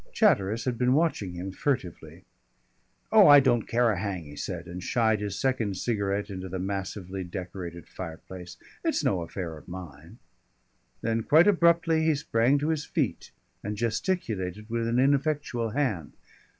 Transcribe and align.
Chatteris 0.13 0.65
had 0.65 0.79
been 0.79 0.93
watching 0.93 1.33
him 1.35 1.51
furtively. 1.51 2.25
"Oh, 3.11 3.27
I 3.27 3.39
don't 3.39 3.67
care 3.67 3.91
a 3.91 3.99
hang," 3.99 4.23
he 4.23 4.35
said, 4.35 4.65
and 4.65 4.81
shied 4.81 5.19
his 5.21 5.37
second 5.39 5.77
cigarette 5.77 6.31
into 6.31 6.49
the 6.49 6.57
massively 6.57 7.23
decorated 7.23 7.87
fireplace. 7.87 8.57
"It's 8.83 9.03
no 9.03 9.21
affair 9.21 9.55
of 9.57 9.67
mine." 9.67 10.17
Then 11.01 11.21
quite 11.21 11.45
abruptly 11.47 12.03
he 12.03 12.15
sprang 12.15 12.57
to 12.57 12.69
his 12.69 12.83
feet 12.83 13.29
and 13.63 13.77
gesticulated 13.77 14.71
with 14.71 14.87
an 14.87 14.97
ineffectual 14.97 15.69
hand. 15.69 16.13